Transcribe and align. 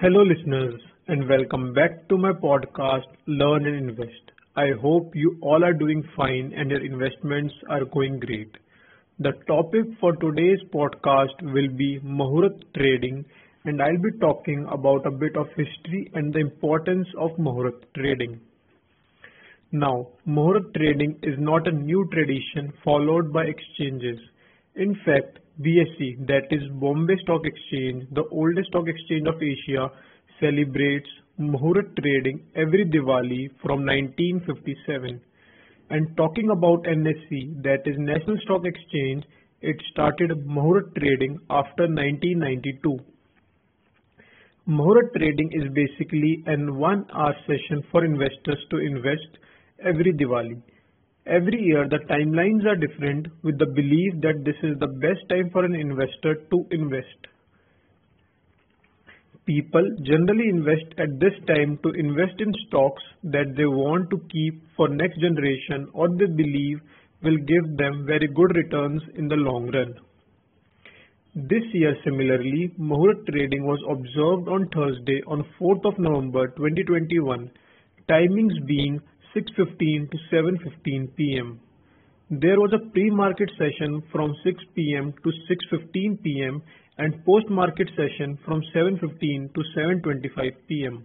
Hello, 0.00 0.22
listeners, 0.22 0.74
and 1.06 1.28
welcome 1.28 1.72
back 1.72 2.08
to 2.08 2.18
my 2.18 2.32
podcast, 2.32 3.06
Learn 3.28 3.64
and 3.64 3.88
Invest. 3.90 4.32
I 4.56 4.72
hope 4.82 5.14
you 5.14 5.38
all 5.40 5.64
are 5.64 5.72
doing 5.72 6.02
fine 6.16 6.52
and 6.52 6.68
your 6.68 6.84
investments 6.84 7.54
are 7.70 7.84
going 7.84 8.18
great. 8.18 8.50
The 9.20 9.32
topic 9.46 9.86
for 10.00 10.16
today's 10.16 10.58
podcast 10.74 11.40
will 11.42 11.68
be 11.76 12.00
Mahurat 12.00 12.60
trading, 12.76 13.24
and 13.66 13.80
I'll 13.80 14.02
be 14.02 14.18
talking 14.18 14.66
about 14.68 15.06
a 15.06 15.12
bit 15.12 15.36
of 15.36 15.46
history 15.56 16.10
and 16.14 16.34
the 16.34 16.40
importance 16.40 17.06
of 17.16 17.30
Mahurat 17.38 17.80
trading. 17.94 18.40
Now, 19.72 20.08
Mahurat 20.26 20.74
trading 20.74 21.18
is 21.22 21.38
not 21.38 21.68
a 21.68 21.72
new 21.72 22.08
tradition 22.12 22.72
followed 22.84 23.32
by 23.32 23.44
exchanges. 23.44 24.18
In 24.74 24.94
fact, 25.04 25.38
BSE, 25.62 26.26
that 26.26 26.48
is 26.50 26.62
Bombay 26.80 27.14
Stock 27.22 27.42
Exchange, 27.44 28.08
the 28.12 28.24
oldest 28.32 28.68
stock 28.68 28.88
exchange 28.88 29.28
of 29.28 29.40
Asia, 29.40 29.88
celebrates 30.40 31.08
Muhurat 31.38 31.94
trading 31.96 32.42
every 32.56 32.84
Diwali 32.84 33.50
from 33.62 33.86
1957. 33.86 35.20
And 35.90 36.16
talking 36.16 36.50
about 36.50 36.82
NSE, 36.82 37.62
that 37.62 37.86
is 37.86 37.94
National 37.98 38.36
Stock 38.42 38.62
Exchange, 38.64 39.22
it 39.60 39.76
started 39.92 40.30
Muhurat 40.44 40.92
trading 40.96 41.38
after 41.50 41.86
1992. 41.86 42.98
Muhurat 44.68 45.14
trading 45.16 45.50
is 45.52 45.70
basically 45.72 46.42
an 46.46 46.76
one 46.76 47.06
hour 47.14 47.34
session 47.46 47.84
for 47.92 48.04
investors 48.04 48.58
to 48.70 48.78
invest 48.78 49.38
every 49.84 50.12
Diwali. 50.12 50.60
Every 51.26 51.58
year, 51.58 51.88
the 51.88 52.00
timelines 52.10 52.66
are 52.66 52.76
different 52.76 53.28
with 53.42 53.58
the 53.58 53.66
belief 53.66 54.20
that 54.20 54.44
this 54.44 54.56
is 54.62 54.78
the 54.78 54.88
best 54.88 55.26
time 55.30 55.48
for 55.50 55.64
an 55.64 55.74
investor 55.74 56.34
to 56.50 56.66
invest. 56.70 57.28
People 59.46 59.88
generally 60.02 60.48
invest 60.48 60.92
at 60.98 61.18
this 61.20 61.32
time 61.46 61.78
to 61.82 61.90
invest 61.90 62.40
in 62.40 62.52
stocks 62.66 63.02
that 63.24 63.54
they 63.56 63.64
want 63.64 64.10
to 64.10 64.18
keep 64.30 64.62
for 64.76 64.88
next 64.88 65.18
generation 65.20 65.88
or 65.94 66.08
they 66.08 66.26
believe 66.26 66.80
will 67.22 67.38
give 67.38 67.76
them 67.76 68.04
very 68.06 68.28
good 68.28 68.54
returns 68.54 69.02
in 69.16 69.28
the 69.28 69.36
long 69.36 69.70
run. 69.70 69.94
This 71.34 71.64
year 71.72 71.96
similarly, 72.04 72.70
Muhurat 72.78 73.26
trading 73.26 73.64
was 73.64 73.80
observed 73.88 74.48
on 74.48 74.68
Thursday 74.74 75.22
on 75.26 75.44
4th 75.60 75.84
of 75.84 75.98
November 75.98 76.48
2021, 76.48 77.50
timings 78.08 78.66
being 78.66 79.00
6:15 79.34 80.10
to 80.10 80.18
7:15 80.32 81.16
p.m. 81.16 81.60
There 82.30 82.58
was 82.58 82.72
a 82.72 82.90
pre-market 82.90 83.50
session 83.58 84.02
from 84.12 84.34
6 84.44 84.64
p.m. 84.74 85.12
to 85.24 85.32
6:15 85.50 86.22
p.m. 86.22 86.62
and 86.98 87.24
post-market 87.24 87.90
session 87.96 88.38
from 88.44 88.62
7:15 88.74 89.52
to 89.54 89.64
7:25 89.76 90.52
p.m. 90.68 91.04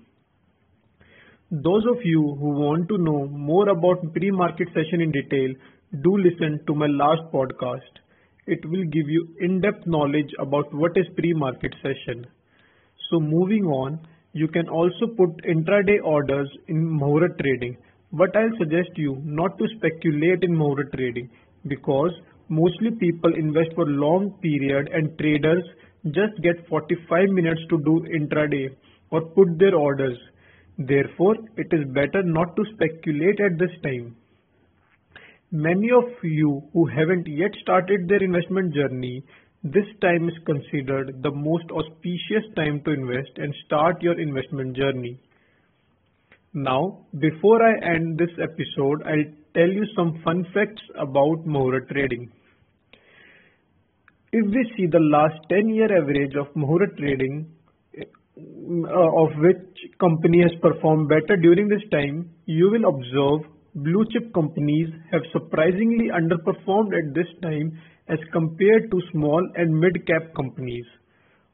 Those 1.51 1.83
of 1.91 1.97
you 2.03 2.21
who 2.39 2.51
want 2.61 2.87
to 2.89 2.99
know 2.99 3.27
more 3.27 3.67
about 3.69 4.13
pre-market 4.13 4.67
session 4.75 5.01
in 5.01 5.11
detail, 5.11 5.55
do 6.03 6.15
listen 6.17 6.59
to 6.67 6.75
my 6.75 6.85
last 6.85 7.23
podcast. 7.33 7.99
It 8.45 8.63
will 8.69 8.83
give 8.83 9.09
you 9.09 9.27
in-depth 9.39 9.87
knowledge 9.87 10.31
about 10.39 10.71
what 10.73 10.91
is 10.95 11.07
pre-market 11.17 11.73
session. 11.81 12.25
So 13.09 13.19
moving 13.19 13.65
on, 13.65 13.99
you 14.33 14.47
can 14.47 14.69
also 14.69 15.07
put 15.17 15.43
intraday 15.43 15.97
orders 16.03 16.49
in 16.67 16.85
Muhurat 17.01 17.39
trading 17.39 17.77
but 18.11 18.35
I'll 18.35 18.57
suggest 18.57 18.89
you 18.95 19.21
not 19.23 19.57
to 19.57 19.67
speculate 19.77 20.43
in 20.43 20.55
Muhurat 20.55 20.91
trading 20.93 21.29
because 21.67 22.11
mostly 22.47 22.91
people 22.91 23.33
invest 23.35 23.69
for 23.75 23.85
long 23.85 24.31
period 24.41 24.89
and 24.91 25.17
traders 25.19 25.63
just 26.05 26.41
get 26.41 26.67
45 26.67 27.29
minutes 27.29 27.61
to 27.69 27.77
do 27.77 28.05
intraday 28.17 28.75
or 29.11 29.21
put 29.21 29.59
their 29.59 29.75
orders. 29.75 30.17
Therefore, 30.77 31.35
it 31.57 31.67
is 31.71 31.85
better 31.93 32.23
not 32.23 32.55
to 32.55 32.63
speculate 32.73 33.39
at 33.41 33.59
this 33.59 33.75
time. 33.83 34.15
Many 35.51 35.89
of 35.91 36.05
you 36.23 36.63
who 36.73 36.85
haven't 36.85 37.27
yet 37.27 37.51
started 37.61 38.07
their 38.07 38.23
investment 38.23 38.73
journey, 38.73 39.23
this 39.63 39.85
time 40.01 40.29
is 40.29 40.35
considered 40.45 41.21
the 41.21 41.31
most 41.31 41.65
auspicious 41.71 42.45
time 42.55 42.81
to 42.85 42.91
invest 42.91 43.37
and 43.37 43.53
start 43.65 44.01
your 44.01 44.19
investment 44.19 44.77
journey. 44.77 45.19
Now, 46.53 47.05
before 47.19 47.61
I 47.61 47.93
end 47.93 48.17
this 48.17 48.31
episode, 48.41 49.03
I'll 49.05 49.31
tell 49.53 49.69
you 49.69 49.85
some 49.95 50.19
fun 50.23 50.45
facts 50.53 50.81
about 50.97 51.45
Muhurat 51.45 51.87
trading. 51.89 52.31
If 54.31 54.45
we 54.45 54.71
see 54.75 54.87
the 54.87 54.99
last 54.99 55.37
10 55.49 55.69
year 55.69 55.95
average 55.95 56.33
of 56.35 56.47
Muhurat 56.55 56.97
trading, 56.97 57.51
uh, 58.39 59.23
of 59.23 59.29
which 59.37 59.77
company 59.99 60.41
has 60.41 60.51
performed 60.61 61.09
better 61.09 61.37
during 61.37 61.67
this 61.67 61.83
time, 61.91 62.29
you 62.45 62.71
will 62.71 62.89
observe 62.89 63.47
blue 63.75 64.05
chip 64.11 64.33
companies 64.33 64.87
have 65.11 65.21
surprisingly 65.31 66.09
underperformed 66.09 66.97
at 66.97 67.13
this 67.13 67.27
time 67.43 67.77
as 68.07 68.17
compared 68.31 68.89
to 68.89 69.01
small 69.11 69.47
and 69.55 69.79
mid 69.79 70.07
cap 70.07 70.33
companies. 70.35 70.85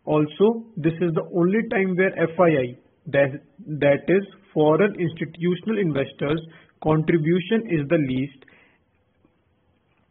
Also, 0.06 0.64
this 0.78 0.94
is 1.02 1.14
the 1.16 1.28
only 1.36 1.68
time 1.70 1.96
where 1.98 2.12
FII, 2.38 2.78
that, 3.08 3.42
that 3.68 4.04
is 4.08 4.24
foreign 4.56 4.96
institutional 5.00 5.78
investors 5.78 6.42
contribution 6.82 7.70
is 7.78 7.88
the 7.94 8.02
least 8.10 8.46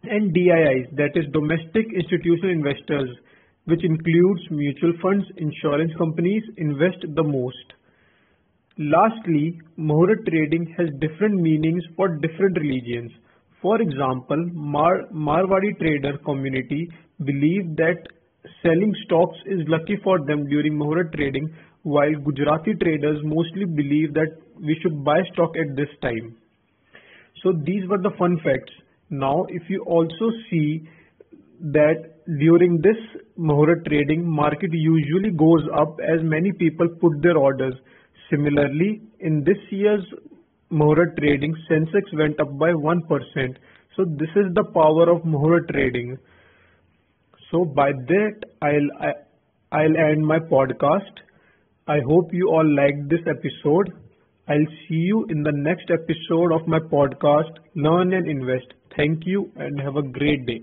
and 0.05 0.35
DIIs 0.35 0.89
that 0.97 1.17
is 1.17 1.25
domestic 1.33 1.87
institutional 1.97 2.53
investors 2.53 3.09
which 3.67 3.83
includes 3.83 4.43
mutual 4.51 4.93
funds, 5.01 5.25
insurance 5.39 5.93
companies 5.97 6.43
invest 6.59 7.01
the 7.15 7.23
most. 7.23 7.73
Lastly, 8.77 9.59
Muhurat 9.79 10.27
trading 10.29 10.67
has 10.77 10.89
different 11.01 11.41
meanings 11.41 11.83
for 11.97 12.09
different 12.19 12.59
religions. 12.59 13.11
For 13.63 13.81
example, 13.81 14.51
Mar 14.53 15.07
Marwadi 15.13 15.79
trader 15.79 16.19
community 16.27 16.91
believe 17.25 17.77
that 17.77 17.97
selling 18.63 18.95
stocks 19.05 19.39
is 19.47 19.61
lucky 19.69 19.97
for 20.03 20.19
them 20.27 20.47
during 20.49 20.75
Muhurat 20.75 21.13
trading 21.15 21.49
while 21.83 22.13
Gujarati 22.25 22.75
traders 22.75 23.19
mostly 23.25 23.65
believe 23.65 24.15
that 24.15 24.37
we 24.59 24.79
should 24.83 25.05
buy 25.05 25.21
stock 25.33 25.51
at 25.57 25.77
this 25.77 25.89
time. 26.01 26.37
So 27.43 27.53
these 27.53 27.87
were 27.89 27.99
the 27.99 28.13
fun 28.19 28.39
facts. 28.43 28.73
Now, 29.11 29.45
if 29.49 29.63
you 29.69 29.85
also 29.85 30.31
see 30.51 30.89
that 31.61 32.15
during 32.39 32.81
this 32.81 32.97
Muhurat 33.39 33.85
trading, 33.87 34.27
market 34.27 34.71
usually 34.73 35.31
goes 35.31 35.63
up 35.79 35.97
as 36.01 36.21
many 36.23 36.53
people 36.53 36.89
put 37.01 37.21
their 37.23 37.37
orders. 37.37 37.75
Similarly, 38.31 39.03
in 39.21 39.45
this 39.45 39.59
year's 39.71 40.05
Muhurat 40.73 41.17
trading, 41.19 41.55
Sensex 41.71 42.03
went 42.15 42.41
up 42.41 42.59
by 42.59 42.71
1%. 42.73 43.57
So 43.97 44.05
this 44.19 44.31
is 44.37 44.53
the 44.55 44.65
power 44.73 45.11
of 45.11 45.23
Muhurat 45.23 45.69
trading. 45.71 46.19
So 47.55 47.65
by 47.65 47.93
that, 47.93 48.45
I'll, 48.63 49.13
I'll 49.71 49.97
end 49.97 50.27
my 50.27 50.41
podcast. 50.41 51.21
I 51.87 52.01
hope 52.05 52.33
you 52.33 52.49
all 52.49 52.67
liked 52.77 53.09
this 53.09 53.21
episode. 53.31 53.93
I'll 54.49 54.67
see 54.89 55.03
you 55.11 55.25
in 55.29 55.45
the 55.45 55.53
next 55.53 55.89
episode 55.89 56.53
of 56.53 56.67
my 56.67 56.81
podcast, 56.81 57.53
Learn 57.77 58.13
and 58.13 58.29
Invest. 58.29 58.75
Thank 58.97 59.25
you 59.25 59.53
and 59.55 59.81
have 59.81 59.95
a 59.95 60.03
great 60.03 60.47
day. 60.47 60.63